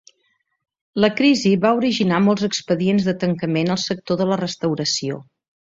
La 1.03 1.09
crisi 1.19 1.51
va 1.65 1.73
originar 1.81 2.23
molts 2.29 2.47
expedients 2.49 3.07
de 3.13 3.17
tancament 3.27 3.73
al 3.77 3.81
sector 3.85 4.23
de 4.25 4.31
la 4.33 4.43
restauració. 4.45 5.25